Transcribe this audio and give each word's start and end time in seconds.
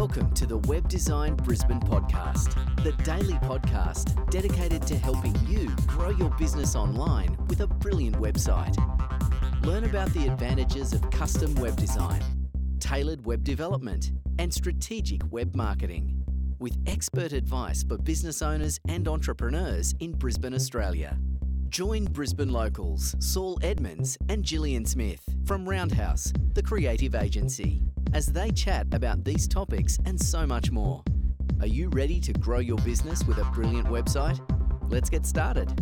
Welcome 0.00 0.32
to 0.32 0.46
the 0.46 0.56
Web 0.56 0.88
Design 0.88 1.34
Brisbane 1.34 1.78
podcast, 1.78 2.54
the 2.82 2.92
daily 3.02 3.34
podcast 3.34 4.30
dedicated 4.30 4.80
to 4.86 4.96
helping 4.96 5.36
you 5.46 5.68
grow 5.86 6.08
your 6.08 6.30
business 6.38 6.74
online 6.74 7.36
with 7.48 7.60
a 7.60 7.66
brilliant 7.66 8.16
website. 8.16 8.74
Learn 9.62 9.84
about 9.84 10.08
the 10.14 10.26
advantages 10.26 10.94
of 10.94 11.10
custom 11.10 11.54
web 11.56 11.76
design, 11.76 12.22
tailored 12.78 13.26
web 13.26 13.44
development, 13.44 14.12
and 14.38 14.54
strategic 14.54 15.20
web 15.30 15.54
marketing 15.54 16.24
with 16.58 16.78
expert 16.86 17.34
advice 17.34 17.82
for 17.82 17.98
business 17.98 18.40
owners 18.40 18.80
and 18.88 19.06
entrepreneurs 19.06 19.94
in 20.00 20.12
Brisbane, 20.12 20.54
Australia. 20.54 21.18
Join 21.68 22.06
Brisbane 22.06 22.48
locals 22.48 23.14
Saul 23.18 23.58
Edmonds 23.60 24.16
and 24.30 24.42
Gillian 24.42 24.86
Smith 24.86 25.22
from 25.44 25.68
Roundhouse, 25.68 26.32
the 26.54 26.62
creative 26.62 27.14
agency, 27.14 27.82
as 28.12 28.26
they 28.26 28.50
chat 28.50 28.86
about 28.92 29.24
these 29.24 29.46
topics 29.46 29.98
and 30.04 30.20
so 30.20 30.46
much 30.46 30.70
more. 30.70 31.02
Are 31.60 31.66
you 31.66 31.88
ready 31.90 32.20
to 32.20 32.32
grow 32.32 32.58
your 32.58 32.78
business 32.78 33.24
with 33.24 33.38
a 33.38 33.44
brilliant 33.52 33.86
website? 33.86 34.40
Let's 34.90 35.10
get 35.10 35.26
started. 35.26 35.72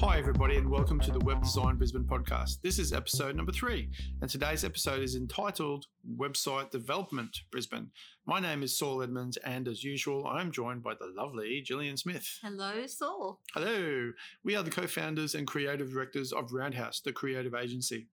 Hi, 0.00 0.18
everybody, 0.18 0.56
and 0.56 0.70
welcome 0.70 0.98
to 1.00 1.10
the 1.10 1.18
Web 1.20 1.42
Design 1.42 1.76
Brisbane 1.76 2.04
podcast. 2.04 2.62
This 2.62 2.78
is 2.78 2.94
episode 2.94 3.36
number 3.36 3.52
three, 3.52 3.90
and 4.22 4.30
today's 4.30 4.64
episode 4.64 5.02
is 5.02 5.14
entitled 5.14 5.86
Website 6.16 6.70
Development 6.70 7.36
Brisbane. 7.52 7.90
My 8.24 8.40
name 8.40 8.62
is 8.62 8.78
Saul 8.78 9.02
Edmonds, 9.02 9.36
and 9.44 9.68
as 9.68 9.84
usual, 9.84 10.26
I'm 10.26 10.52
joined 10.52 10.82
by 10.82 10.94
the 10.94 11.12
lovely 11.14 11.60
Gillian 11.60 11.98
Smith. 11.98 12.38
Hello, 12.42 12.86
Saul. 12.86 13.40
Hello. 13.52 14.12
We 14.42 14.56
are 14.56 14.62
the 14.62 14.70
co 14.70 14.86
founders 14.86 15.34
and 15.34 15.46
creative 15.46 15.92
directors 15.92 16.32
of 16.32 16.52
Roundhouse, 16.52 17.00
the 17.00 17.12
creative 17.12 17.54
agency, 17.54 18.06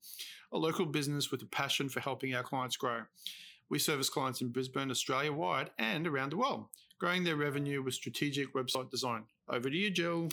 a 0.51 0.57
local 0.57 0.85
business 0.85 1.31
with 1.31 1.41
a 1.41 1.45
passion 1.45 1.89
for 1.89 1.99
helping 1.99 2.33
our 2.33 2.43
clients 2.43 2.77
grow. 2.77 3.01
We 3.69 3.79
service 3.79 4.09
clients 4.09 4.41
in 4.41 4.49
Brisbane, 4.49 4.91
Australia 4.91 5.33
wide, 5.33 5.71
and 5.77 6.07
around 6.07 6.31
the 6.31 6.37
world, 6.37 6.67
growing 6.99 7.23
their 7.23 7.35
revenue 7.35 7.83
with 7.83 7.93
strategic 7.93 8.53
website 8.53 8.89
design. 8.89 9.25
Over 9.49 9.69
to 9.69 9.75
you, 9.75 9.89
Jill. 9.89 10.29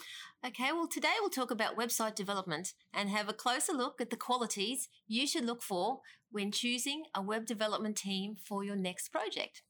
Okay, 0.47 0.73
well, 0.73 0.87
today 0.87 1.15
we'll 1.21 1.31
talk 1.31 1.51
about 1.51 1.77
website 1.77 2.15
development 2.15 2.75
and 2.93 3.09
have 3.09 3.29
a 3.29 3.33
closer 3.33 3.73
look 3.73 4.01
at 4.01 4.11
the 4.11 4.17
qualities 4.17 4.89
you 5.09 5.27
should 5.27 5.45
look 5.45 5.62
for 5.62 6.01
when 6.31 6.53
choosing 6.53 7.05
a 7.15 7.23
web 7.23 7.47
development 7.47 7.97
team 7.97 8.37
for 8.37 8.65
your 8.65 8.77
next 8.77 9.09
project. 9.09 9.62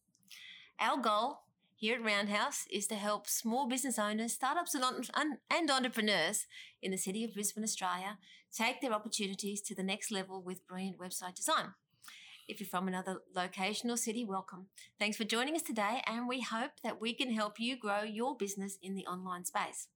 Our 0.79 1.01
goal 1.01 1.41
here 1.77 1.97
at 1.97 2.05
Roundhouse 2.05 2.67
is 2.70 2.86
to 2.86 2.94
help 2.94 3.28
small 3.28 3.69
business 3.69 3.98
owners, 3.98 4.33
startups, 4.33 4.75
and 4.75 5.70
entrepreneurs 5.70 6.47
in 6.80 6.92
the 6.92 6.97
city 6.97 7.25
of 7.25 7.34
Brisbane, 7.34 7.64
Australia, 7.64 8.19
take 8.56 8.80
their 8.80 8.92
opportunities 8.92 9.61
to 9.62 9.75
the 9.75 9.83
next 9.83 10.12
level 10.12 10.41
with 10.41 10.67
brilliant 10.69 10.98
website 10.98 11.34
design. 11.34 11.75
If 12.47 12.61
you're 12.61 12.69
from 12.69 12.86
another 12.86 13.22
location 13.34 13.91
or 13.91 13.97
city, 13.97 14.25
welcome. 14.25 14.67
Thanks 15.00 15.17
for 15.17 15.25
joining 15.25 15.56
us 15.56 15.62
today, 15.62 16.00
and 16.06 16.28
we 16.28 16.42
hope 16.42 16.70
that 16.84 17.00
we 17.00 17.12
can 17.12 17.33
help 17.33 17.58
you 17.58 17.77
grow 17.77 18.02
your 18.02 18.36
business 18.36 18.78
in 18.80 18.95
the 18.95 19.06
online 19.06 19.45
space. 19.45 19.89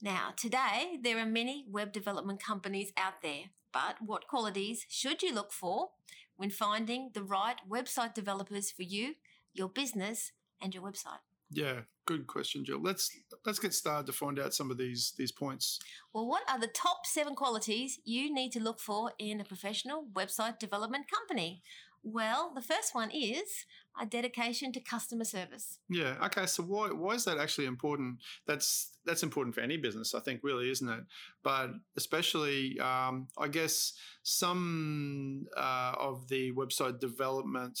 Now, 0.00 0.34
today, 0.36 0.98
there 1.02 1.18
are 1.18 1.26
many 1.26 1.64
web 1.68 1.92
development 1.92 2.40
companies 2.40 2.92
out 2.96 3.22
there, 3.22 3.46
but 3.72 3.96
what 4.00 4.28
qualities 4.28 4.86
should 4.88 5.20
you 5.20 5.34
look 5.34 5.50
for 5.50 5.88
when 6.36 6.50
finding 6.50 7.10
the 7.12 7.24
right 7.24 7.56
website 7.68 8.14
developers 8.14 8.70
for 8.70 8.82
you, 8.82 9.14
your 9.52 9.68
business, 9.68 10.30
and 10.64 10.74
your 10.74 10.82
website? 10.82 11.20
Yeah, 11.50 11.80
good 12.06 12.26
question, 12.26 12.64
Jill. 12.64 12.80
Let's 12.80 13.10
let's 13.46 13.58
get 13.58 13.74
started 13.74 14.06
to 14.06 14.12
find 14.12 14.38
out 14.38 14.54
some 14.54 14.70
of 14.70 14.78
these 14.78 15.12
these 15.16 15.30
points. 15.30 15.78
Well, 16.12 16.26
what 16.26 16.42
are 16.48 16.58
the 16.58 16.66
top 16.66 17.06
seven 17.06 17.34
qualities 17.34 18.00
you 18.04 18.32
need 18.32 18.50
to 18.52 18.60
look 18.60 18.80
for 18.80 19.12
in 19.18 19.40
a 19.40 19.44
professional 19.44 20.06
website 20.12 20.58
development 20.58 21.06
company? 21.08 21.62
Well, 22.02 22.52
the 22.54 22.60
first 22.60 22.94
one 22.94 23.10
is 23.10 23.64
a 24.00 24.04
dedication 24.04 24.72
to 24.72 24.80
customer 24.80 25.24
service. 25.24 25.78
Yeah. 25.88 26.16
Okay. 26.24 26.46
So 26.46 26.62
why 26.64 26.88
why 26.88 27.14
is 27.14 27.24
that 27.26 27.38
actually 27.38 27.66
important? 27.66 28.18
That's 28.46 28.90
that's 29.04 29.22
important 29.22 29.54
for 29.54 29.60
any 29.60 29.76
business, 29.76 30.14
I 30.14 30.20
think, 30.20 30.40
really, 30.42 30.70
isn't 30.70 30.88
it? 30.88 31.04
But 31.42 31.70
especially, 31.96 32.80
um, 32.80 33.28
I 33.38 33.48
guess, 33.48 33.92
some 34.22 35.46
uh, 35.56 35.94
of 35.98 36.28
the 36.28 36.52
website 36.52 36.98
development 37.00 37.78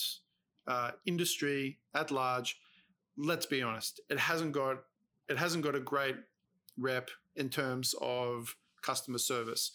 uh, 0.66 0.92
industry 1.06 1.80
at 1.94 2.10
large 2.10 2.56
let's 3.16 3.46
be 3.46 3.62
honest, 3.62 4.00
it 4.08 4.18
hasn't 4.18 4.52
got 4.52 4.78
it 5.28 5.38
hasn't 5.38 5.64
got 5.64 5.74
a 5.74 5.80
great 5.80 6.16
rep 6.76 7.10
in 7.36 7.48
terms 7.48 7.94
of 8.00 8.56
customer 8.82 9.18
service. 9.18 9.72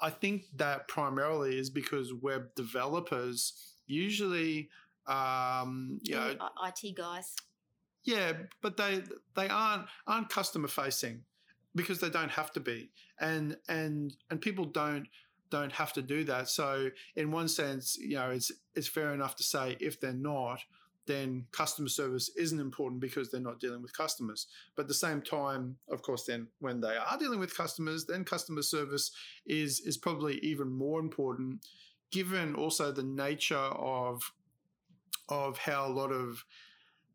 I 0.00 0.10
think 0.10 0.44
that 0.56 0.88
primarily 0.88 1.58
is 1.58 1.70
because 1.70 2.12
web 2.12 2.54
developers 2.54 3.74
usually, 3.86 4.68
um, 5.06 5.98
you 6.02 6.14
know, 6.14 6.34
IT 6.66 6.96
guys. 6.96 7.34
Yeah, 8.04 8.32
but 8.62 8.76
they 8.76 9.02
they 9.36 9.48
aren't 9.48 9.86
aren't 10.06 10.28
customer 10.28 10.68
facing 10.68 11.22
because 11.74 12.00
they 12.00 12.10
don't 12.10 12.30
have 12.30 12.52
to 12.52 12.60
be, 12.60 12.90
and 13.20 13.56
and 13.68 14.14
and 14.30 14.40
people 14.40 14.64
don't 14.64 15.08
don't 15.50 15.72
have 15.72 15.92
to 15.94 16.02
do 16.02 16.24
that. 16.24 16.48
So 16.48 16.90
in 17.16 17.30
one 17.30 17.48
sense, 17.48 17.96
you 17.98 18.16
know, 18.16 18.30
it's 18.30 18.52
it's 18.74 18.88
fair 18.88 19.12
enough 19.12 19.36
to 19.36 19.42
say 19.42 19.76
if 19.80 20.00
they're 20.00 20.12
not, 20.12 20.60
then 21.08 21.46
customer 21.50 21.88
service 21.88 22.30
isn't 22.36 22.60
important 22.60 23.00
because 23.00 23.30
they're 23.30 23.40
not 23.40 23.58
dealing 23.58 23.82
with 23.82 23.96
customers. 23.96 24.46
But 24.76 24.82
at 24.82 24.88
the 24.88 24.94
same 24.94 25.22
time, 25.22 25.76
of 25.90 26.02
course, 26.02 26.24
then 26.24 26.46
when 26.60 26.80
they 26.80 26.96
are 26.96 27.18
dealing 27.18 27.40
with 27.40 27.56
customers, 27.56 28.04
then 28.04 28.24
customer 28.24 28.62
service 28.62 29.10
is 29.46 29.80
is 29.80 29.96
probably 29.96 30.38
even 30.38 30.70
more 30.70 31.00
important, 31.00 31.66
given 32.12 32.54
also 32.54 32.92
the 32.92 33.02
nature 33.02 33.56
of 33.56 34.22
of 35.28 35.58
how 35.58 35.86
a 35.86 35.92
lot 35.92 36.12
of 36.12 36.44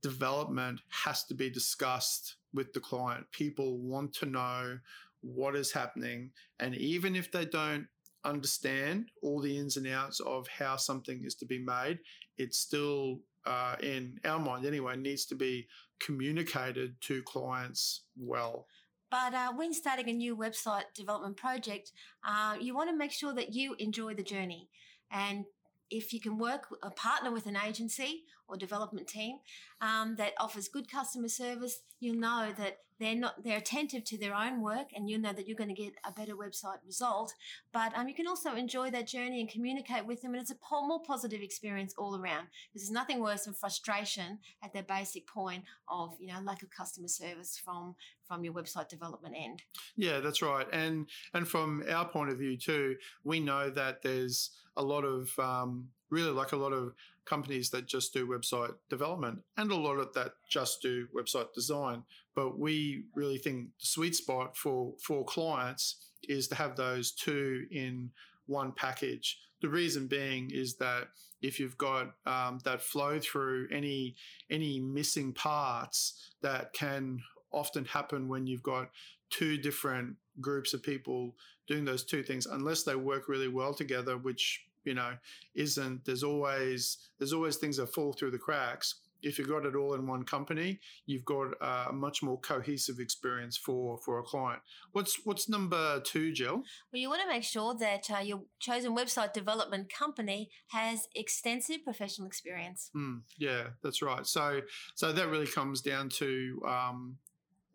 development 0.02 0.82
has 0.90 1.24
to 1.26 1.34
be 1.34 1.50
discussed 1.50 2.36
with 2.54 2.74
the 2.74 2.80
client. 2.80 3.26
People 3.32 3.78
want 3.78 4.14
to 4.16 4.26
know 4.26 4.80
what 5.22 5.56
is 5.56 5.72
happening, 5.72 6.32
and 6.60 6.76
even 6.76 7.16
if 7.16 7.32
they 7.32 7.46
don't 7.46 7.88
understand 8.26 9.10
all 9.22 9.42
the 9.42 9.58
ins 9.58 9.78
and 9.78 9.88
outs 9.88 10.20
of 10.20 10.48
how 10.48 10.76
something 10.78 11.24
is 11.24 11.36
to 11.36 11.46
be 11.46 11.60
made, 11.60 12.00
it's 12.38 12.58
still 12.58 13.20
uh, 13.46 13.76
in 13.82 14.20
our 14.26 14.40
mind 14.40 14.66
anyway, 14.66 14.96
needs 14.96 15.26
to 15.26 15.36
be 15.36 15.68
communicated 16.00 16.96
to 17.02 17.22
clients 17.24 18.06
well. 18.18 18.68
But 19.12 19.34
uh, 19.34 19.54
when 19.54 19.74
starting 19.74 20.10
a 20.10 20.14
new 20.14 20.36
website 20.36 20.86
development 20.96 21.38
project, 21.38 21.92
uh, 22.28 22.56
you 22.60 22.76
want 22.76 22.90
to 22.90 22.96
make 22.96 23.12
sure 23.12 23.34
that 23.36 23.54
you 23.54 23.76
enjoy 23.78 24.16
the 24.16 24.24
journey. 24.24 24.70
And 25.12 25.46
if 25.92 26.12
you 26.14 26.20
can 26.20 26.40
work 26.40 26.68
a 26.82 26.90
partner 26.90 27.32
with 27.32 27.46
an 27.46 27.56
agency 27.56 28.24
or 28.48 28.58
development 28.58 29.08
team 29.08 29.38
um, 29.82 30.16
that 30.18 30.34
offers 30.40 30.68
good 30.68 30.90
customer 30.90 31.28
service, 31.28 31.82
you'll 32.00 32.16
know 32.16 32.52
that 32.58 32.80
they're 33.00 33.16
not 33.16 33.44
they're 33.44 33.58
attentive 33.58 34.04
to 34.06 34.18
their 34.18 34.34
own 34.34 34.62
work, 34.62 34.88
and 34.96 35.10
you'll 35.10 35.20
know 35.20 35.34
that 35.34 35.48
you're 35.48 35.58
going 35.58 35.74
to 35.74 35.82
get 35.82 35.94
a 36.06 36.12
better 36.12 36.36
website 36.36 36.78
result. 36.86 37.34
But 37.72 37.92
um, 37.98 38.08
you 38.08 38.14
can 38.14 38.28
also 38.28 38.56
enjoy 38.56 38.92
that 38.92 39.08
journey 39.08 39.42
and 39.42 39.50
communicate 39.50 40.06
with 40.06 40.22
them, 40.22 40.34
and 40.34 40.42
it's 40.42 40.52
a 40.52 40.58
more 40.72 41.02
positive 41.02 41.42
experience 41.42 41.94
all 41.98 42.16
around. 42.16 42.48
Because 42.72 42.88
there's 42.88 42.92
nothing 42.92 43.20
worse 43.20 43.46
than 43.46 43.54
frustration 43.54 44.40
at 44.64 44.74
their 44.74 44.84
basic 44.84 45.28
point 45.28 45.64
of 45.88 46.16
you 46.20 46.28
know 46.28 46.40
lack 46.42 46.64
of 46.64 46.70
customer 46.70 47.08
service 47.08 47.60
from 47.64 47.96
from 48.28 48.44
your 48.44 48.54
website 48.54 48.90
development 48.90 49.36
end. 49.38 49.64
Yeah, 49.96 50.20
that's 50.20 50.42
right, 50.42 50.68
and 50.72 51.08
and 51.34 51.48
from 51.48 51.84
our 51.90 52.06
point 52.08 52.32
of 52.32 52.38
view 52.38 52.58
too, 52.58 52.96
we 53.24 53.40
know 53.40 53.70
that 53.70 54.02
there's 54.02 54.52
a 54.78 54.84
lot 54.84 55.04
of 55.04 55.38
um, 55.40 55.90
really 56.10 56.32
like 56.32 56.52
a 56.52 56.58
lot 56.58 56.74
of 56.74 56.94
companies 57.26 57.70
that 57.70 57.88
just 57.88 58.14
do 58.14 58.28
website 58.28 58.74
development 58.90 59.40
and 59.58 59.72
a 59.72 59.76
lot 59.76 59.98
of 59.98 60.14
that 60.14 60.34
just 60.50 60.82
do 60.82 61.08
website 61.16 61.54
design. 61.54 62.04
But 62.36 62.60
we 62.60 63.06
really 63.16 63.38
think 63.38 63.68
the 63.80 63.86
sweet 63.86 64.16
spot 64.16 64.58
for 64.58 64.94
for 65.02 65.24
clients 65.26 66.10
is 66.28 66.48
to 66.50 66.56
have 66.56 66.76
those 66.76 67.12
two 67.12 67.66
in 67.72 68.12
one 68.46 68.72
package. 68.72 69.40
The 69.62 69.70
reason 69.70 70.08
being 70.08 70.52
is 70.52 70.76
that 70.78 71.10
if 71.42 71.60
you've 71.60 71.78
got 71.78 72.14
um, 72.26 72.60
that 72.64 72.82
flow 72.82 73.20
through 73.20 73.68
any 73.72 74.16
any 74.50 74.80
missing 74.80 75.34
parts 75.34 76.32
that 76.42 76.74
can 76.74 77.22
often 77.52 77.86
happen 77.86 78.28
when 78.28 78.48
you've 78.48 78.64
got 78.64 78.90
two 79.30 79.58
different 79.58 80.16
groups 80.42 80.74
of 80.74 80.82
people 80.82 81.36
doing 81.68 81.86
those 81.86 82.04
two 82.04 82.24
things 82.24 82.46
unless 82.48 82.84
they 82.84 82.96
work 82.96 83.28
really 83.28 83.48
well 83.48 83.74
together 83.74 84.18
which 84.18 84.66
you 84.86 84.94
know 84.94 85.14
isn't 85.56 86.06
there's 86.06 86.24
always 86.24 86.98
there's 87.18 87.34
always 87.34 87.58
things 87.58 87.78
that 87.78 87.94
fall 87.94 88.14
through 88.14 88.32
the 88.32 88.38
cracks. 88.38 88.96
If 89.22 89.40
you've 89.40 89.48
got 89.48 89.66
it 89.66 89.74
all 89.74 89.94
in 89.94 90.06
one 90.06 90.24
company 90.24 90.82
you've 91.06 91.24
got 91.24 91.54
a 91.62 91.94
much 91.94 92.22
more 92.22 92.38
cohesive 92.42 93.00
experience 93.00 93.56
for 93.56 93.98
for 93.98 94.20
a 94.20 94.24
client. 94.24 94.62
What's 94.92 95.18
what's 95.24 95.48
number 95.48 96.02
two 96.02 96.34
jill? 96.34 96.64
Well 96.92 97.02
you 97.02 97.10
want 97.10 97.22
to 97.22 97.28
make 97.30 97.44
sure 97.44 97.74
that 97.76 98.12
uh, 98.12 98.20
your 98.20 98.42
chosen 98.60 98.96
website 98.96 99.32
development 99.32 99.92
company 99.92 100.50
has 100.68 101.08
extensive 101.16 101.86
professional 101.86 102.28
experience. 102.28 102.92
Mm, 102.96 103.22
yeah 103.38 103.68
that's 103.82 104.02
right. 104.02 104.28
So 104.28 104.62
so 104.96 105.14
that 105.14 105.30
really 105.30 105.48
comes 105.48 105.80
down 105.80 106.10
to 106.10 106.62
um, 106.68 107.18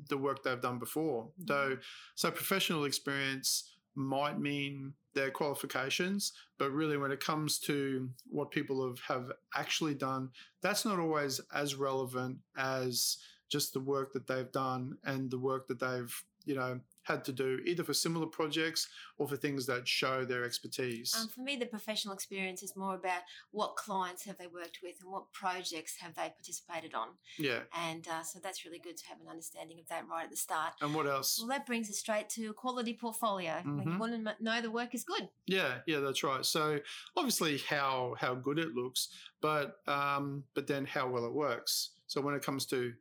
the 0.09 0.19
work 0.19 0.43
they've 0.43 0.61
done 0.61 0.79
before. 0.79 1.29
Though 1.39 1.79
so 2.15 2.31
professional 2.31 2.85
experience 2.85 3.78
might 3.99 4.39
mean 4.39 4.95
their 5.15 5.31
qualifications, 5.31 6.33
but 6.59 6.71
really 6.71 6.97
when 6.97 7.11
it 7.11 7.21
comes 7.21 7.59
to 7.59 8.09
what 8.31 8.51
people 8.51 8.87
have, 8.87 9.01
have 9.01 9.33
actually 9.55 9.95
done, 9.95 10.31
that's 10.63 10.85
not 10.85 11.01
always 11.01 11.41
as 11.53 11.75
relevant 11.75 12.39
as 12.57 13.19
just 13.51 13.73
the 13.73 13.81
work 13.81 14.13
that 14.13 14.27
they've 14.27 14.53
done 14.53 14.97
and 15.05 15.31
the 15.31 15.39
work 15.39 15.67
that 15.67 15.81
they've, 15.81 16.15
you 16.45 16.55
know, 16.55 16.81
had 17.03 17.25
to 17.25 17.33
do 17.33 17.61
either 17.65 17.83
for 17.83 17.95
similar 17.95 18.27
projects 18.27 18.89
or 19.17 19.27
for 19.27 19.37
things 19.37 19.67
that 19.67 19.89
show 19.89 20.25
their 20.25 20.45
expertise. 20.45 21.15
Um, 21.19 21.29
for 21.29 21.41
me, 21.41 21.57
the 21.57 21.67
professional 21.67 22.15
experience 22.15 22.63
is 22.63 22.77
more 22.77 22.95
about 22.95 23.23
what 23.51 23.77
clients 23.77 24.25
have 24.25 24.37
they 24.37 24.47
worked 24.47 24.79
with 24.83 24.97
and 25.03 25.11
what 25.11 25.33
projects 25.33 25.97
have 26.01 26.15
they 26.15 26.29
participated 26.29 26.95
on. 26.95 27.09
yeah. 27.39 27.61
And 27.77 28.07
uh, 28.09 28.23
so 28.23 28.39
that's 28.43 28.65
really 28.65 28.79
good 28.79 28.97
to 28.99 29.07
have 29.07 29.19
an 29.21 29.29
understanding 29.29 29.79
of 29.81 29.89
that 29.89 30.05
right 30.09 30.25
at 30.25 30.31
the 30.31 30.37
start. 30.37 30.75
And 30.81 30.95
what 30.95 31.07
else? 31.07 31.39
Well, 31.39 31.49
that 31.49 31.67
brings 31.67 31.89
us 31.89 31.99
straight 31.99 32.29
to 32.31 32.47
a 32.49 32.53
quality 32.53 32.95
portfolio. 32.95 33.63
Like 33.65 33.87
you 33.87 33.99
want 33.99 34.13
to 34.13 34.45
know 34.45 34.61
the 34.61 34.71
work 34.71 34.95
is 34.95 35.05
good. 35.05 35.29
Yeah, 35.47 35.79
yeah, 35.87 36.01
that's 36.01 36.23
right. 36.23 36.45
So 36.45 36.79
obviously 37.17 37.59
how 37.69 38.17
how 38.19 38.35
good 38.35 38.59
it 38.59 38.75
looks, 38.75 39.09
but 39.41 39.79
um, 39.87 40.45
but 40.55 40.67
then 40.67 40.85
how 40.85 41.09
well 41.09 41.25
it 41.25 41.33
works. 41.33 41.91
So 42.07 42.21
when 42.21 42.35
it 42.35 42.43
comes 42.43 42.67
to 42.67 42.93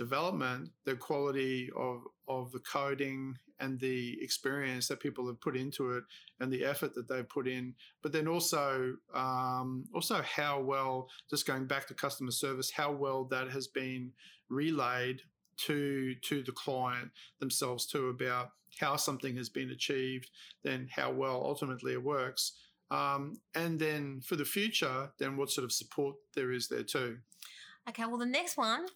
development, 0.00 0.70
the 0.86 0.96
quality 0.96 1.68
of 1.76 2.00
of 2.26 2.50
the 2.52 2.60
coding 2.60 3.34
and 3.58 3.78
the 3.78 4.16
experience 4.22 4.88
that 4.88 4.98
people 4.98 5.26
have 5.26 5.38
put 5.42 5.54
into 5.54 5.90
it 5.90 6.04
and 6.40 6.50
the 6.50 6.64
effort 6.64 6.94
that 6.94 7.06
they've 7.06 7.28
put 7.28 7.46
in, 7.46 7.74
but 8.02 8.10
then 8.10 8.26
also 8.26 8.94
um, 9.14 9.84
also 9.94 10.22
how 10.22 10.58
well 10.58 11.10
just 11.28 11.46
going 11.46 11.66
back 11.66 11.86
to 11.86 11.94
customer 11.94 12.30
service, 12.30 12.70
how 12.70 12.90
well 12.90 13.24
that 13.24 13.50
has 13.50 13.66
been 13.68 14.10
relayed 14.48 15.20
to 15.66 16.14
to 16.22 16.42
the 16.42 16.52
client 16.52 17.10
themselves 17.38 17.84
too 17.84 18.08
about 18.08 18.52
how 18.80 18.96
something 18.96 19.36
has 19.36 19.50
been 19.50 19.70
achieved, 19.70 20.30
then 20.62 20.88
how 20.90 21.12
well 21.12 21.42
ultimately 21.44 21.92
it 21.92 22.02
works. 22.02 22.52
Um, 22.90 23.40
and 23.54 23.78
then 23.78 24.22
for 24.24 24.36
the 24.36 24.46
future, 24.46 25.10
then 25.18 25.36
what 25.36 25.50
sort 25.50 25.66
of 25.66 25.72
support 25.72 26.16
there 26.34 26.50
is 26.50 26.68
there 26.68 26.82
too. 26.82 27.18
Okay, 27.88 28.04
well, 28.04 28.18
the 28.18 28.26
next 28.26 28.56
one 28.56 28.86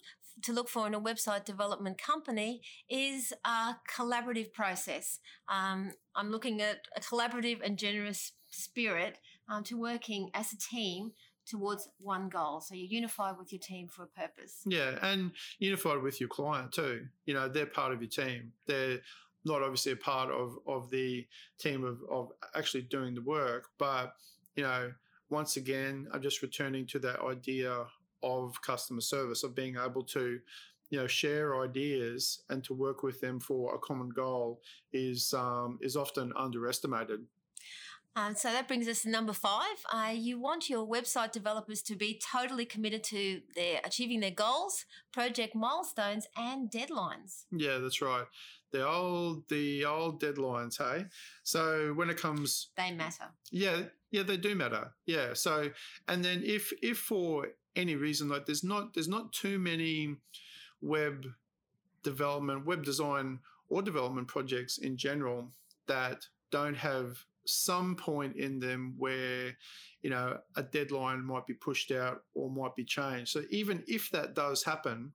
to 0.42 0.52
look 0.52 0.68
for 0.68 0.86
in 0.86 0.94
a 0.94 1.00
website 1.00 1.44
development 1.44 1.98
company 1.98 2.62
is 2.88 3.32
a 3.44 3.76
collaborative 3.88 4.52
process. 4.52 5.20
Um, 5.48 5.92
I'm 6.14 6.30
looking 6.30 6.60
at 6.60 6.88
a 6.96 7.00
collaborative 7.00 7.60
and 7.64 7.78
generous 7.78 8.32
spirit 8.50 9.18
um, 9.48 9.64
to 9.64 9.78
working 9.78 10.30
as 10.34 10.52
a 10.52 10.58
team 10.58 11.12
towards 11.46 11.88
one 11.98 12.28
goal. 12.28 12.60
So 12.60 12.74
you're 12.74 12.86
unified 12.86 13.36
with 13.38 13.52
your 13.52 13.60
team 13.60 13.88
for 13.88 14.04
a 14.04 14.06
purpose. 14.06 14.62
Yeah, 14.66 14.98
and 15.02 15.32
unified 15.58 16.02
with 16.02 16.20
your 16.20 16.28
client 16.28 16.72
too. 16.72 17.06
You 17.26 17.34
know, 17.34 17.48
they're 17.48 17.66
part 17.66 17.92
of 17.92 18.00
your 18.00 18.10
team. 18.10 18.52
They're 18.66 19.00
not 19.44 19.62
obviously 19.62 19.92
a 19.92 19.96
part 19.96 20.30
of, 20.30 20.56
of 20.66 20.90
the 20.90 21.26
team 21.58 21.84
of, 21.84 21.98
of 22.10 22.30
actually 22.54 22.82
doing 22.82 23.14
the 23.14 23.20
work, 23.20 23.66
but 23.78 24.14
you 24.56 24.62
know, 24.62 24.92
once 25.28 25.56
again, 25.56 26.06
I'm 26.12 26.22
just 26.22 26.42
returning 26.42 26.86
to 26.88 26.98
that 27.00 27.20
idea 27.20 27.84
of 28.24 28.60
customer 28.62 29.00
service, 29.00 29.44
of 29.44 29.54
being 29.54 29.76
able 29.76 30.02
to, 30.04 30.40
you 30.90 30.98
know, 30.98 31.06
share 31.06 31.60
ideas 31.62 32.42
and 32.48 32.64
to 32.64 32.74
work 32.74 33.02
with 33.02 33.20
them 33.20 33.40
for 33.40 33.74
a 33.74 33.78
common 33.78 34.10
goal 34.10 34.60
is 34.92 35.34
um, 35.34 35.78
is 35.80 35.96
often 35.96 36.32
underestimated. 36.36 37.20
Um, 38.16 38.36
so 38.36 38.52
that 38.52 38.68
brings 38.68 38.86
us 38.86 39.02
to 39.02 39.10
number 39.10 39.32
five. 39.32 39.76
Uh, 39.92 40.12
you 40.14 40.38
want 40.38 40.70
your 40.70 40.86
website 40.86 41.32
developers 41.32 41.82
to 41.82 41.96
be 41.96 42.20
totally 42.32 42.64
committed 42.64 43.02
to 43.04 43.40
their 43.56 43.80
achieving 43.84 44.20
their 44.20 44.30
goals, 44.30 44.84
project 45.12 45.56
milestones, 45.56 46.28
and 46.36 46.70
deadlines. 46.70 47.46
Yeah, 47.50 47.78
that's 47.78 48.00
right. 48.00 48.26
The 48.70 48.86
old 48.86 49.48
the 49.48 49.84
old 49.84 50.20
deadlines, 50.20 50.78
hey. 50.78 51.06
So 51.42 51.92
when 51.94 52.08
it 52.08 52.16
comes 52.16 52.68
They 52.76 52.92
matter. 52.92 53.26
Yeah, 53.50 53.82
yeah, 54.12 54.22
they 54.22 54.36
do 54.36 54.54
matter. 54.54 54.92
Yeah. 55.06 55.34
So, 55.34 55.70
and 56.06 56.24
then 56.24 56.42
if 56.44 56.72
if 56.82 56.98
for 56.98 57.48
any 57.76 57.96
reason 57.96 58.28
like 58.28 58.46
there's 58.46 58.64
not 58.64 58.94
there's 58.94 59.08
not 59.08 59.32
too 59.32 59.58
many 59.58 60.16
web 60.80 61.26
development, 62.02 62.66
web 62.66 62.84
design, 62.84 63.40
or 63.68 63.82
development 63.82 64.28
projects 64.28 64.78
in 64.78 64.96
general 64.96 65.50
that 65.86 66.26
don't 66.50 66.76
have 66.76 67.18
some 67.46 67.94
point 67.94 68.36
in 68.36 68.58
them 68.58 68.94
where 68.96 69.56
you 70.02 70.10
know 70.10 70.38
a 70.56 70.62
deadline 70.62 71.22
might 71.22 71.46
be 71.46 71.54
pushed 71.54 71.90
out 71.90 72.22
or 72.34 72.50
might 72.50 72.76
be 72.76 72.84
changed. 72.84 73.30
So 73.30 73.42
even 73.50 73.82
if 73.86 74.10
that 74.10 74.34
does 74.34 74.62
happen, 74.62 75.12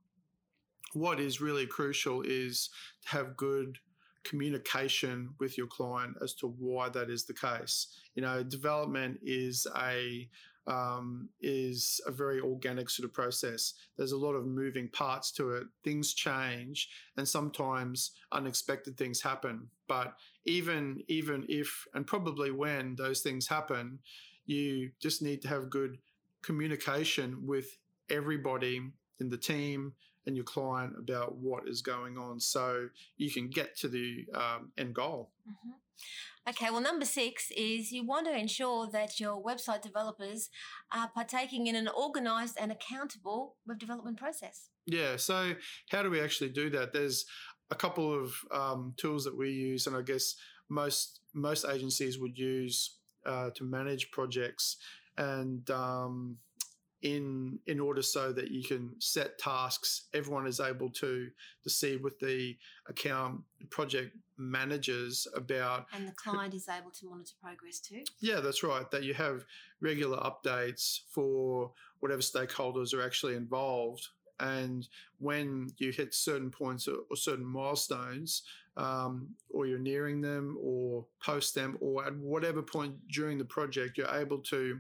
what 0.93 1.19
is 1.19 1.41
really 1.41 1.65
crucial 1.65 2.21
is 2.21 2.69
to 3.03 3.09
have 3.09 3.37
good 3.37 3.77
communication 4.23 5.29
with 5.39 5.57
your 5.57 5.67
client 5.67 6.17
as 6.21 6.33
to 6.35 6.47
why 6.47 6.89
that 6.89 7.09
is 7.09 7.25
the 7.25 7.33
case. 7.33 7.87
You 8.15 8.21
know, 8.21 8.43
development 8.43 9.19
is 9.23 9.65
a 9.77 10.27
um, 10.69 11.29
is 11.41 11.99
a 12.05 12.11
very 12.11 12.39
organic 12.39 12.89
sort 12.89 13.05
of 13.05 13.13
process. 13.13 13.73
There's 13.97 14.11
a 14.11 14.17
lot 14.17 14.33
of 14.33 14.45
moving 14.45 14.87
parts 14.87 15.31
to 15.33 15.51
it. 15.51 15.63
Things 15.83 16.13
change, 16.13 16.89
and 17.17 17.27
sometimes 17.27 18.11
unexpected 18.31 18.95
things 18.95 19.21
happen. 19.21 19.67
But 19.87 20.13
even 20.45 21.03
even 21.07 21.45
if 21.49 21.87
and 21.93 22.05
probably 22.05 22.51
when 22.51 22.95
those 22.95 23.21
things 23.21 23.47
happen, 23.47 23.99
you 24.45 24.91
just 25.01 25.21
need 25.21 25.41
to 25.41 25.47
have 25.47 25.69
good 25.69 25.97
communication 26.43 27.45
with 27.45 27.77
everybody 28.09 28.81
in 29.19 29.29
the 29.29 29.37
team 29.37 29.93
and 30.29 30.37
your 30.37 30.45
client 30.45 30.93
about 30.97 31.35
what 31.37 31.67
is 31.67 31.81
going 31.81 32.15
on 32.17 32.39
so 32.39 32.87
you 33.17 33.31
can 33.31 33.49
get 33.49 33.75
to 33.75 33.87
the 33.89 34.25
um, 34.35 34.71
end 34.77 34.93
goal. 34.93 35.31
Mhm. 35.49 35.73
Okay, 36.47 36.69
well, 36.71 36.81
number 36.81 37.05
six 37.05 37.51
is 37.57 37.91
you 37.91 38.05
want 38.05 38.27
to 38.27 38.35
ensure 38.35 38.87
that 38.91 39.19
your 39.19 39.43
website 39.43 39.81
developers 39.81 40.49
are 40.91 41.09
partaking 41.09 41.67
in 41.67 41.75
an 41.75 41.87
organized 41.87 42.57
and 42.59 42.71
accountable 42.71 43.55
web 43.67 43.79
development 43.79 44.17
process. 44.17 44.69
Yeah. 44.85 45.17
So 45.17 45.55
how 45.89 46.03
do 46.03 46.09
we 46.09 46.21
actually 46.21 46.51
do 46.51 46.69
that? 46.69 46.93
There's 46.93 47.25
a 47.71 47.75
couple 47.75 48.07
of 48.13 48.33
um, 48.51 48.93
tools 48.97 49.23
that 49.25 49.37
we 49.37 49.49
use, 49.51 49.87
and 49.87 49.95
I 49.95 50.01
guess 50.01 50.35
most 50.69 51.19
most 51.33 51.65
agencies 51.65 52.19
would 52.19 52.37
use 52.37 52.97
uh, 53.25 53.49
to 53.55 53.63
manage 53.63 54.11
projects, 54.11 54.77
and 55.17 55.69
um, 55.69 56.37
in 57.01 57.59
in 57.65 57.79
order 57.79 58.01
so 58.01 58.33
that 58.33 58.51
you 58.51 58.63
can 58.63 58.93
set 58.99 59.37
tasks, 59.37 60.07
everyone 60.13 60.47
is 60.47 60.59
able 60.59 60.89
to 60.89 61.29
to 61.63 61.69
see 61.69 61.95
with 61.97 62.19
the 62.19 62.57
account 62.87 63.41
project 63.69 64.15
managers 64.37 65.27
about 65.35 65.85
And 65.93 66.07
the 66.07 66.13
client 66.13 66.53
is 66.53 66.67
able 66.67 66.91
to 66.91 67.09
monitor 67.09 67.33
progress 67.41 67.79
too. 67.79 68.03
yeah, 68.19 68.39
that's 68.39 68.63
right. 68.63 68.89
That 68.91 69.03
you 69.03 69.13
have 69.13 69.45
regular 69.81 70.17
updates 70.17 70.99
for 71.09 71.71
whatever 71.99 72.21
stakeholders 72.21 72.93
are 72.93 73.03
actually 73.03 73.35
involved. 73.35 74.07
And 74.41 74.87
when 75.17 75.67
you 75.77 75.91
hit 75.91 76.13
certain 76.13 76.49
points 76.49 76.87
or, 76.87 76.99
or 77.09 77.17
certain 77.17 77.45
milestones, 77.45 78.43
um, 78.77 79.35
or 79.49 79.65
you're 79.67 79.79
nearing 79.79 80.21
them 80.21 80.57
or 80.61 81.05
post 81.21 81.53
them, 81.55 81.77
or 81.81 82.05
at 82.05 82.15
whatever 82.15 82.61
point 82.61 82.95
during 83.09 83.37
the 83.37 83.43
project, 83.43 83.97
you're 83.97 84.15
able 84.15 84.37
to 84.37 84.79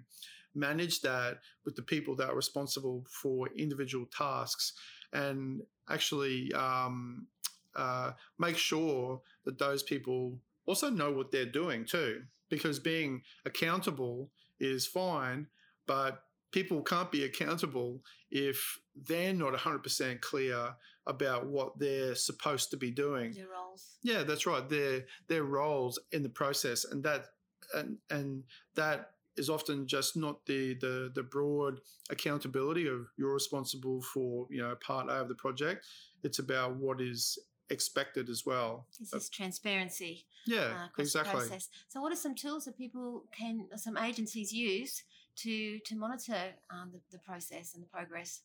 manage 0.59 1.01
that 1.01 1.39
with 1.65 1.75
the 1.75 1.81
people 1.81 2.15
that 2.17 2.29
are 2.29 2.35
responsible 2.35 3.05
for 3.09 3.47
individual 3.55 4.05
tasks 4.05 4.73
and 5.13 5.61
actually 5.89 6.53
um, 6.53 7.27
uh, 7.75 8.11
make 8.37 8.57
sure 8.57 9.21
that 9.45 9.57
those 9.57 9.83
people 9.83 10.37
also 10.65 10.89
know 10.89 11.11
what 11.11 11.31
they're 11.31 11.45
doing 11.45 11.85
too. 11.85 12.23
Because 12.49 12.79
being 12.79 13.21
accountable 13.45 14.31
is 14.59 14.85
fine, 14.87 15.47
but 15.85 16.23
people 16.51 16.81
can't 16.81 17.11
be 17.11 17.23
accountable 17.23 18.01
if 18.31 18.79
they're 18.95 19.33
not 19.33 19.53
100% 19.53 20.21
clear 20.21 20.75
about 21.05 21.45
what 21.45 21.77
they're 21.77 22.15
supposed 22.15 22.71
to 22.71 22.77
be 22.77 22.91
doing. 22.91 23.33
Your 23.33 23.51
roles. 23.51 23.97
Yeah, 24.03 24.23
that's 24.23 24.45
right. 24.45 24.67
Their 24.67 25.05
their 25.27 25.43
roles 25.43 25.99
in 26.11 26.23
the 26.23 26.29
process, 26.29 26.85
and 26.85 27.03
that 27.03 27.25
and 27.73 27.97
and 28.09 28.43
that 28.75 29.11
is 29.39 29.49
often 29.49 29.87
just 29.87 30.15
not 30.15 30.45
the 30.45 30.75
the 30.75 31.11
the 31.15 31.23
broad 31.23 31.79
accountability 32.09 32.87
of 32.87 33.07
you're 33.17 33.33
responsible 33.33 34.01
for 34.01 34.45
you 34.49 34.61
know 34.61 34.75
part 34.75 35.09
A 35.09 35.13
of 35.21 35.29
the 35.29 35.35
project. 35.35 35.85
It's 36.23 36.39
about 36.39 36.75
what 36.75 37.01
is 37.01 37.39
expected 37.69 38.29
as 38.29 38.45
well. 38.45 38.85
This 38.99 39.13
is 39.13 39.29
transparency 39.29 40.25
Yeah, 40.45 40.59
uh, 40.59 40.87
exactly. 40.97 41.33
process. 41.33 41.69
So, 41.87 42.01
what 42.01 42.11
are 42.11 42.15
some 42.15 42.35
tools 42.35 42.65
that 42.65 42.77
people 42.77 43.23
can, 43.37 43.67
some 43.75 43.97
agencies 43.97 44.51
use 44.51 45.03
to 45.37 45.79
to 45.79 45.95
monitor 45.95 46.41
um, 46.69 46.91
the, 46.91 46.99
the 47.11 47.19
process 47.19 47.73
and 47.73 47.83
the 47.83 47.87
progress? 47.87 48.41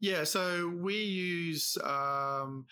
Yeah, 0.00 0.24
so 0.24 0.68
we 0.68 0.94
use 0.94 1.76
um, 1.84 2.66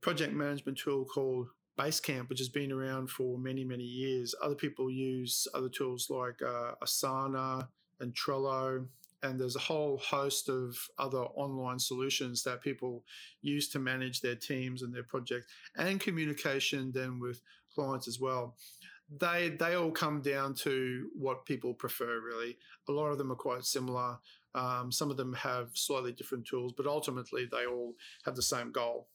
project 0.00 0.32
management 0.32 0.78
tool 0.78 1.04
called 1.04 1.48
Basecamp, 1.78 2.28
which 2.28 2.38
has 2.38 2.48
been 2.48 2.72
around 2.72 3.10
for 3.10 3.38
many, 3.38 3.64
many 3.64 3.84
years. 3.84 4.34
Other 4.42 4.54
people 4.54 4.90
use 4.90 5.46
other 5.54 5.68
tools 5.68 6.08
like 6.10 6.40
uh, 6.42 6.72
Asana 6.82 7.68
and 8.00 8.14
Trello, 8.14 8.86
and 9.22 9.40
there's 9.40 9.56
a 9.56 9.60
whole 9.60 9.98
host 9.98 10.48
of 10.48 10.76
other 10.98 11.18
online 11.18 11.78
solutions 11.78 12.42
that 12.44 12.60
people 12.62 13.02
use 13.40 13.68
to 13.70 13.78
manage 13.78 14.20
their 14.20 14.34
teams 14.36 14.82
and 14.82 14.94
their 14.94 15.02
projects 15.02 15.46
and 15.76 15.98
communication 15.98 16.92
then 16.92 17.18
with 17.18 17.40
clients 17.74 18.06
as 18.06 18.20
well. 18.20 18.54
they 19.18 19.50
they 19.58 19.74
all 19.74 19.90
come 19.90 20.20
down 20.22 20.54
to 20.54 21.08
what 21.14 21.44
people 21.44 21.74
prefer. 21.74 22.20
Really, 22.20 22.56
a 22.88 22.92
lot 22.92 23.10
of 23.10 23.18
them 23.18 23.32
are 23.32 23.36
quite 23.36 23.64
similar. 23.64 24.18
Um, 24.54 24.92
some 24.92 25.10
of 25.10 25.16
them 25.16 25.32
have 25.34 25.70
slightly 25.74 26.12
different 26.12 26.46
tools, 26.46 26.72
but 26.76 26.86
ultimately 26.86 27.48
they 27.50 27.66
all 27.66 27.94
have 28.24 28.36
the 28.36 28.42
same 28.42 28.70
goal. 28.70 29.08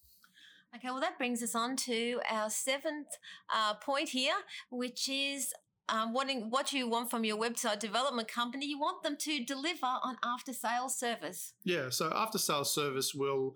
Okay, 0.75 0.89
well, 0.89 0.99
that 0.99 1.17
brings 1.17 1.41
us 1.41 1.55
on 1.55 1.75
to 1.77 2.21
our 2.29 2.49
seventh 2.49 3.07
uh, 3.53 3.73
point 3.75 4.09
here, 4.09 4.35
which 4.69 5.09
is 5.09 5.53
um, 5.89 6.13
what 6.13 6.71
you 6.71 6.87
want 6.87 7.09
from 7.09 7.23
your 7.23 7.37
website 7.37 7.79
development 7.79 8.27
company. 8.27 8.67
You 8.67 8.79
want 8.79 9.03
them 9.03 9.17
to 9.17 9.43
deliver 9.43 9.85
on 9.85 10.17
after 10.23 10.53
sales 10.53 10.97
service. 10.97 11.53
Yeah, 11.63 11.89
so 11.89 12.11
after 12.15 12.37
sales 12.37 12.73
service 12.73 13.13
will 13.13 13.55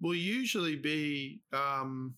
will 0.00 0.14
usually 0.14 0.76
be 0.76 1.40
um, 1.52 2.14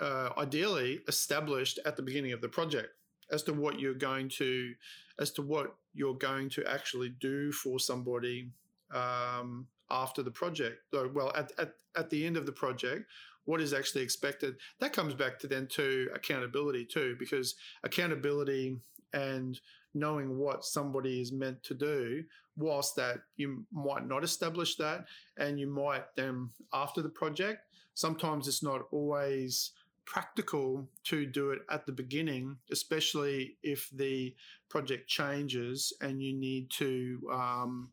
uh, 0.00 0.30
ideally 0.38 1.00
established 1.06 1.78
at 1.84 1.96
the 1.96 2.02
beginning 2.02 2.32
of 2.32 2.40
the 2.40 2.48
project 2.48 2.88
as 3.30 3.42
to 3.44 3.52
what 3.52 3.78
you're 3.78 3.94
going 3.94 4.28
to 4.28 4.74
as 5.20 5.30
to 5.32 5.42
what 5.42 5.76
you're 5.94 6.14
going 6.14 6.48
to 6.48 6.64
actually 6.66 7.10
do 7.10 7.52
for 7.52 7.78
somebody 7.78 8.50
um, 8.92 9.66
after 9.92 10.22
the 10.22 10.30
project. 10.30 10.78
Well, 10.92 11.32
at, 11.36 11.52
at, 11.58 11.74
at 11.96 12.10
the 12.10 12.26
end 12.26 12.36
of 12.36 12.46
the 12.46 12.52
project, 12.52 13.04
what 13.44 13.60
is 13.60 13.72
actually 13.72 14.02
expected. 14.02 14.54
That 14.80 14.92
comes 14.92 15.14
back 15.14 15.38
to 15.40 15.48
then 15.48 15.66
to 15.72 16.08
accountability 16.14 16.84
too, 16.84 17.16
because 17.18 17.56
accountability 17.84 18.76
and 19.12 19.60
knowing 19.94 20.38
what 20.38 20.64
somebody 20.64 21.20
is 21.20 21.32
meant 21.32 21.62
to 21.64 21.74
do, 21.74 22.24
whilst 22.56 22.96
that 22.96 23.18
you 23.36 23.64
might 23.72 24.06
not 24.06 24.24
establish 24.24 24.76
that, 24.76 25.04
and 25.36 25.58
you 25.58 25.66
might 25.66 26.04
then 26.16 26.48
after 26.72 27.02
the 27.02 27.08
project, 27.08 27.60
sometimes 27.94 28.48
it's 28.48 28.62
not 28.62 28.82
always 28.90 29.72
practical 30.04 30.88
to 31.04 31.26
do 31.26 31.50
it 31.50 31.60
at 31.70 31.86
the 31.86 31.92
beginning, 31.92 32.56
especially 32.70 33.56
if 33.62 33.88
the 33.92 34.34
project 34.68 35.08
changes 35.08 35.92
and 36.00 36.22
you 36.22 36.32
need 36.34 36.70
to, 36.70 37.20
um, 37.32 37.90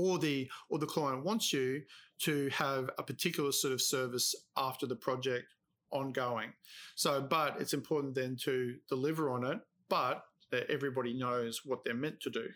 or 0.00 0.18
the 0.18 0.50
or 0.68 0.78
the 0.78 0.86
client 0.86 1.24
wants 1.24 1.52
you 1.52 1.82
to 2.20 2.48
have 2.50 2.90
a 2.98 3.02
particular 3.02 3.52
sort 3.52 3.72
of 3.72 3.80
service 3.80 4.34
after 4.56 4.86
the 4.86 4.96
project 4.96 5.46
ongoing. 5.90 6.52
So, 6.94 7.20
but 7.20 7.60
it's 7.60 7.74
important 7.74 8.14
then 8.14 8.36
to 8.44 8.76
deliver 8.88 9.30
on 9.30 9.44
it, 9.44 9.58
but 9.88 10.22
that 10.50 10.70
everybody 10.70 11.14
knows 11.14 11.60
what 11.64 11.84
they're 11.84 11.94
meant 11.94 12.20
to 12.20 12.30
do. 12.30 12.48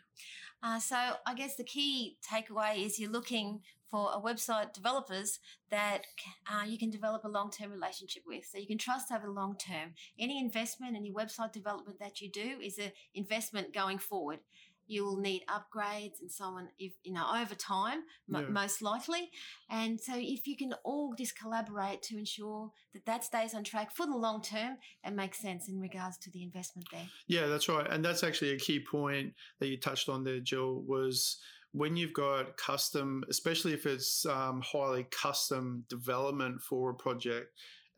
Uh, 0.62 0.78
so, 0.78 0.96
I 1.26 1.34
guess 1.34 1.56
the 1.56 1.64
key 1.64 2.16
takeaway 2.26 2.84
is 2.84 2.98
you're 2.98 3.10
looking 3.10 3.60
for 3.90 4.10
a 4.12 4.20
website 4.20 4.72
developers 4.72 5.38
that 5.70 6.02
uh, 6.50 6.64
you 6.64 6.78
can 6.78 6.90
develop 6.90 7.24
a 7.24 7.28
long 7.28 7.50
term 7.50 7.70
relationship 7.70 8.22
with. 8.26 8.44
So, 8.46 8.58
you 8.58 8.66
can 8.66 8.78
trust 8.78 9.12
over 9.12 9.26
the 9.26 9.32
long 9.32 9.56
term. 9.56 9.94
Any 10.18 10.38
investment 10.38 10.96
in 10.96 11.04
your 11.04 11.14
website 11.14 11.52
development 11.52 11.98
that 12.00 12.20
you 12.20 12.30
do 12.30 12.58
is 12.62 12.78
an 12.78 12.92
investment 13.14 13.74
going 13.74 13.98
forward 13.98 14.40
you 14.86 15.04
will 15.04 15.16
need 15.16 15.42
upgrades 15.48 16.20
and 16.20 16.30
so 16.30 16.44
on 16.44 16.68
if 16.78 16.92
you 17.02 17.12
know 17.12 17.26
over 17.34 17.54
time 17.54 18.02
yeah. 18.28 18.42
most 18.42 18.82
likely. 18.82 19.30
And 19.70 20.00
so 20.00 20.12
if 20.16 20.46
you 20.46 20.56
can 20.56 20.74
all 20.84 21.14
just 21.16 21.38
collaborate 21.38 22.02
to 22.02 22.18
ensure 22.18 22.70
that 22.92 23.06
that 23.06 23.24
stays 23.24 23.54
on 23.54 23.64
track 23.64 23.94
for 23.94 24.06
the 24.06 24.16
long 24.16 24.42
term 24.42 24.76
it 25.04 25.12
makes 25.12 25.40
sense 25.40 25.68
in 25.68 25.80
regards 25.80 26.18
to 26.18 26.30
the 26.30 26.42
investment 26.42 26.88
there. 26.92 27.08
Yeah 27.26 27.46
that's 27.46 27.68
right. 27.68 27.86
And 27.90 28.04
that's 28.04 28.22
actually 28.24 28.52
a 28.52 28.58
key 28.58 28.80
point 28.80 29.34
that 29.60 29.68
you 29.68 29.78
touched 29.78 30.08
on 30.08 30.24
there 30.24 30.40
jill 30.40 30.82
was 30.86 31.38
when 31.72 31.96
you've 31.96 32.12
got 32.12 32.56
custom 32.56 33.24
especially 33.28 33.72
if 33.72 33.86
it's 33.86 34.24
um, 34.26 34.62
highly 34.64 35.06
custom 35.10 35.84
development 35.88 36.60
for 36.60 36.90
a 36.90 36.94
project 36.94 37.48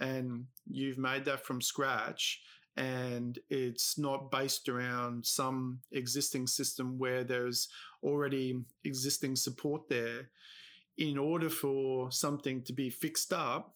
and 0.01 0.45
you've 0.67 0.99
made 0.99 1.25
that 1.25 1.45
from 1.45 1.61
scratch 1.61 2.41
and 2.77 3.39
it's 3.49 3.99
not 3.99 4.31
based 4.31 4.69
around 4.69 5.25
some 5.25 5.81
existing 5.93 6.47
system 6.47 6.99
where 6.99 7.25
there's 7.25 7.69
already 8.03 8.61
existing 8.85 9.35
support 9.37 9.89
there. 9.89 10.29
In 10.99 11.19
order 11.19 11.49
for 11.49 12.11
something 12.11 12.63
to 12.63 12.73
be 12.73 12.91
fixed 12.91 13.33
up, 13.33 13.75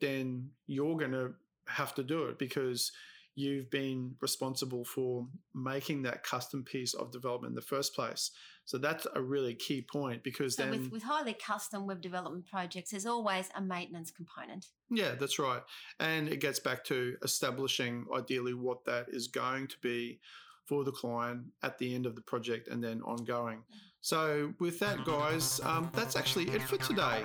then 0.00 0.50
you're 0.66 0.96
going 0.96 1.12
to 1.12 1.34
have 1.66 1.94
to 1.94 2.02
do 2.02 2.24
it 2.24 2.38
because 2.38 2.92
you've 3.34 3.70
been 3.70 4.16
responsible 4.20 4.84
for 4.84 5.26
making 5.54 6.02
that 6.02 6.22
custom 6.22 6.64
piece 6.64 6.94
of 6.94 7.12
development 7.12 7.52
in 7.52 7.54
the 7.54 7.62
first 7.62 7.94
place. 7.94 8.30
So 8.64 8.78
that's 8.78 9.06
a 9.14 9.20
really 9.20 9.54
key 9.54 9.82
point 9.82 10.22
because 10.22 10.56
so 10.56 10.62
then 10.62 10.70
with, 10.70 10.92
with 10.92 11.02
highly 11.02 11.34
custom 11.34 11.86
web 11.86 12.00
development 12.00 12.46
projects, 12.46 12.90
there's 12.90 13.06
always 13.06 13.48
a 13.54 13.60
maintenance 13.60 14.10
component. 14.10 14.66
Yeah, 14.90 15.14
that's 15.18 15.38
right. 15.38 15.62
And 15.98 16.28
it 16.28 16.40
gets 16.40 16.58
back 16.58 16.84
to 16.84 17.16
establishing 17.22 18.06
ideally 18.14 18.54
what 18.54 18.84
that 18.84 19.06
is 19.08 19.28
going 19.28 19.68
to 19.68 19.76
be 19.82 20.20
for 20.66 20.84
the 20.84 20.92
client 20.92 21.46
at 21.62 21.78
the 21.78 21.94
end 21.94 22.06
of 22.06 22.14
the 22.14 22.20
project 22.20 22.68
and 22.68 22.82
then 22.82 23.02
ongoing. 23.02 23.58
Mm-hmm. 23.58 23.89
So, 24.02 24.54
with 24.58 24.78
that, 24.78 25.04
guys, 25.04 25.60
um, 25.62 25.90
that's 25.92 26.16
actually 26.16 26.48
it 26.48 26.62
for 26.62 26.78
today. 26.78 27.22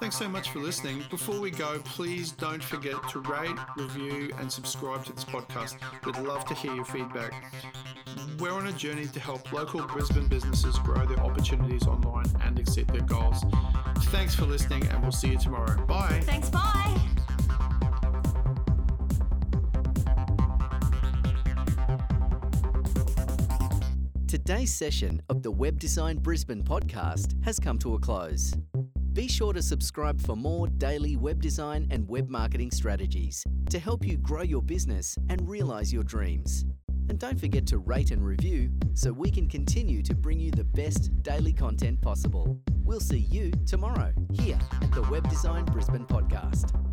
Thanks 0.00 0.16
so 0.16 0.28
much 0.28 0.50
for 0.50 0.60
listening. 0.60 1.04
Before 1.10 1.38
we 1.38 1.50
go, 1.50 1.78
please 1.84 2.32
don't 2.32 2.62
forget 2.62 2.96
to 3.10 3.20
rate, 3.20 3.56
review, 3.76 4.30
and 4.38 4.50
subscribe 4.50 5.04
to 5.04 5.12
this 5.12 5.24
podcast. 5.24 5.76
We'd 6.04 6.16
love 6.26 6.46
to 6.46 6.54
hear 6.54 6.74
your 6.74 6.86
feedback. 6.86 7.32
We're 8.38 8.52
on 8.52 8.66
a 8.66 8.72
journey 8.72 9.06
to 9.06 9.20
help 9.20 9.52
local 9.52 9.82
Brisbane 9.82 10.28
businesses 10.28 10.78
grow 10.78 11.04
their 11.04 11.20
opportunities 11.20 11.86
online 11.86 12.26
and 12.42 12.58
exceed 12.58 12.88
their 12.88 13.02
goals. 13.02 13.44
Thanks 14.04 14.34
for 14.34 14.46
listening, 14.46 14.86
and 14.88 15.02
we'll 15.02 15.12
see 15.12 15.28
you 15.28 15.38
tomorrow. 15.38 15.84
Bye. 15.86 16.20
Thanks. 16.24 16.48
Bye. 16.48 16.98
Today's 24.46 24.72
session 24.72 25.20
of 25.28 25.42
the 25.42 25.50
Web 25.50 25.80
Design 25.80 26.18
Brisbane 26.18 26.62
podcast 26.62 27.34
has 27.44 27.58
come 27.58 27.80
to 27.80 27.94
a 27.94 27.98
close. 27.98 28.54
Be 29.12 29.26
sure 29.26 29.52
to 29.52 29.60
subscribe 29.60 30.20
for 30.20 30.36
more 30.36 30.68
daily 30.68 31.16
web 31.16 31.42
design 31.42 31.88
and 31.90 32.08
web 32.08 32.28
marketing 32.28 32.70
strategies 32.70 33.42
to 33.70 33.80
help 33.80 34.06
you 34.06 34.16
grow 34.18 34.42
your 34.42 34.62
business 34.62 35.18
and 35.30 35.48
realize 35.48 35.92
your 35.92 36.04
dreams. 36.04 36.64
And 37.08 37.18
don't 37.18 37.40
forget 37.40 37.66
to 37.66 37.78
rate 37.78 38.12
and 38.12 38.24
review 38.24 38.70
so 38.94 39.12
we 39.12 39.32
can 39.32 39.48
continue 39.48 40.00
to 40.02 40.14
bring 40.14 40.38
you 40.38 40.52
the 40.52 40.62
best 40.62 41.10
daily 41.24 41.52
content 41.52 42.00
possible. 42.00 42.56
We'll 42.84 43.00
see 43.00 43.26
you 43.28 43.50
tomorrow 43.66 44.12
here 44.32 44.60
at 44.80 44.92
the 44.92 45.02
Web 45.10 45.28
Design 45.28 45.64
Brisbane 45.64 46.06
podcast. 46.06 46.85